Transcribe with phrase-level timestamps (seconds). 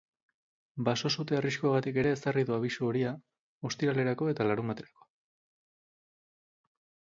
[0.87, 3.13] Baso-sute arriskuagatik ere ezarri du abisu horia
[3.71, 5.09] ostiralerako eta larunbaterako.